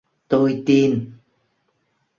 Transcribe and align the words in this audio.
tôi 0.29 0.51
tin 0.65 0.91